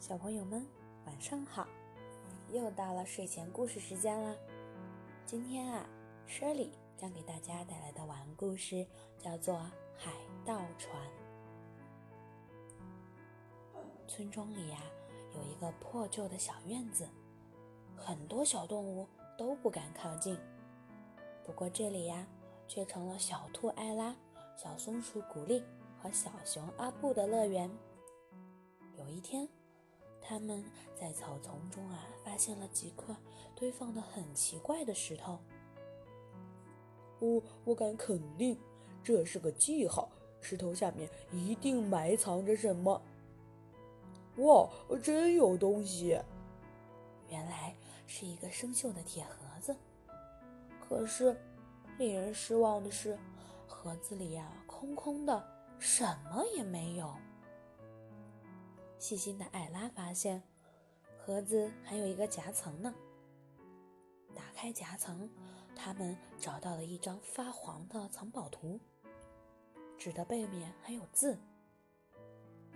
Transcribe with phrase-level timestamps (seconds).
[0.00, 0.64] 小朋友们，
[1.06, 1.66] 晚上好！
[2.52, 4.32] 又到了睡前故事时间啦。
[5.26, 5.84] 今天啊
[6.24, 8.86] 舍里将给大家带来的晚安故事
[9.18, 9.56] 叫做
[9.96, 10.12] 《海
[10.44, 10.94] 盗船》。
[14.06, 14.78] 村庄里呀，
[15.34, 17.08] 有一个破旧的小院子，
[17.96, 19.04] 很多小动物
[19.36, 20.38] 都不敢靠近。
[21.44, 22.24] 不过这里呀，
[22.68, 24.14] 却成了小兔艾拉、
[24.56, 25.60] 小松鼠古丽
[26.00, 27.68] 和小熊阿布的乐园。
[28.96, 29.48] 有一天。
[30.28, 30.62] 他们
[30.94, 33.16] 在草丛中啊，发现了几块
[33.56, 35.38] 堆放的很奇怪的石头。
[37.18, 38.60] 我我敢肯定，
[39.02, 40.10] 这是个记号，
[40.42, 43.00] 石头下面一定埋藏着什么。
[44.36, 44.68] 哇，
[45.02, 46.20] 真有东西！
[47.30, 47.74] 原来
[48.06, 49.74] 是一个生锈的铁盒子。
[50.86, 51.34] 可是，
[51.96, 53.18] 令人失望的是，
[53.66, 55.42] 盒子里呀，空空的，
[55.78, 57.14] 什么也没有。
[59.08, 60.42] 细心的艾拉发现，
[61.16, 62.94] 盒子还有一个夹层呢。
[64.34, 65.30] 打开夹层，
[65.74, 68.78] 他们找到了一张发黄的藏宝图，
[69.96, 71.38] 纸的背面还有字。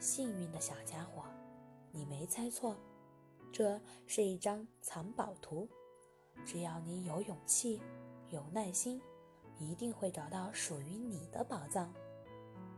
[0.00, 1.24] 幸运的小家伙，
[1.90, 2.78] 你没猜错，
[3.52, 5.68] 这是一张藏宝图。
[6.46, 7.78] 只要你有勇气、
[8.30, 9.02] 有耐心，
[9.58, 11.92] 一定会找到属于你的宝藏。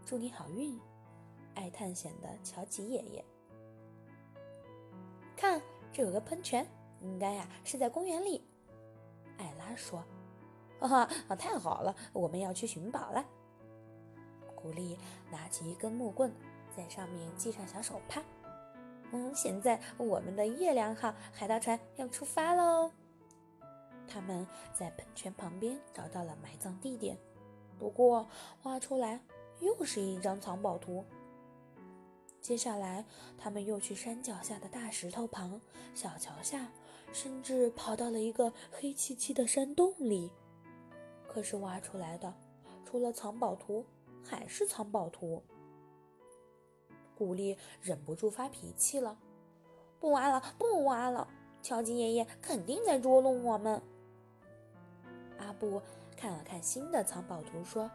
[0.05, 0.77] 祝你好运，
[1.55, 3.25] 爱探险的乔吉爷爷。
[5.95, 6.67] 这有个喷泉，
[7.01, 8.43] 应该呀是在公园里。
[9.39, 10.03] 艾拉说
[10.83, 13.25] ：“哈哈，太好了，我们要去寻宝了。”
[14.57, 14.99] 古丽
[15.31, 16.35] 拿起一根木棍，
[16.77, 18.21] 在上面系上小手帕。
[19.13, 22.91] 嗯，现在我们的月亮号海盗船要出发喽。
[24.09, 27.17] 他们在喷泉旁边找到了埋葬地点，
[27.79, 28.27] 不过
[28.65, 29.21] 挖出来
[29.61, 31.05] 又是一张藏宝图。
[32.45, 33.03] 接下来，
[33.39, 35.59] 他们又去山脚下的大石头旁、
[35.95, 36.71] 小桥下，
[37.11, 40.31] 甚至跑到了一个黑漆漆的山洞里。
[41.27, 42.35] 可是挖出来的，
[42.85, 43.87] 除了藏宝图，
[44.23, 45.43] 还是藏宝图。
[47.17, 49.17] 古丽忍不住发脾气了
[49.99, 51.27] ：“不挖了，不挖了！
[51.63, 53.81] 乔吉爷爷肯定在捉弄我们。”
[55.41, 55.81] 阿布
[56.15, 57.91] 看了看新的藏宝图，说：“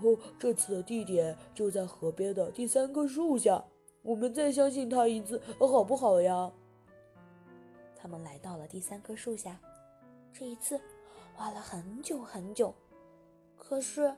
[0.00, 3.62] 哦，这次的地点就在河边的第三棵树下。”
[4.04, 6.52] 我们再相信他一次，好不好呀？
[7.96, 9.58] 他们来到了第三棵树下，
[10.30, 10.78] 这一次
[11.38, 12.74] 挖了很久很久，
[13.56, 14.14] 可是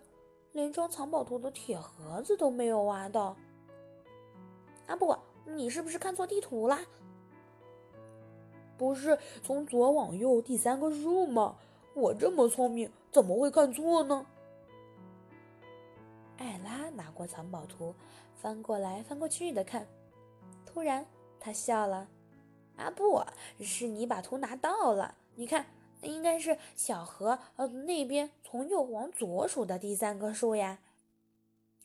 [0.51, 3.37] 连装藏宝图的铁盒子都没有挖到。
[4.89, 6.81] 阿布，你是不是看错地图啦？
[8.77, 11.55] 不是从左往右第三棵树吗？
[11.95, 14.27] 我这么聪明，怎么会看错呢？
[16.39, 17.95] 艾拉拿过藏宝图，
[18.37, 19.87] 翻过来翻过去的看。
[20.65, 21.07] 突然，
[21.41, 22.09] 他笑了
[22.77, 23.23] ：“阿布，
[23.61, 25.17] 是你把图拿到了。
[25.35, 25.67] 你看，
[26.03, 30.79] 应该是小河呃那边从右往左数的第三棵树呀。”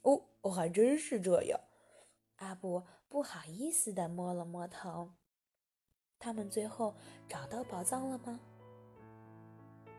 [0.03, 1.59] 哦，还真是这样。
[2.37, 5.09] 阿布不好意思地摸了摸头。
[6.19, 6.93] 他们最后
[7.27, 8.39] 找到宝藏了吗？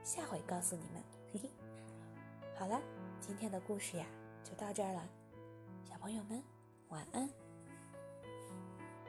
[0.02, 1.02] 下回告诉你们。
[1.32, 1.50] 嘿嘿。
[2.56, 2.80] 好了，
[3.20, 4.06] 今天的故事呀。
[4.44, 5.08] 就到这儿了，
[6.02, 6.42] 朋友们
[6.88, 7.41] 晚安。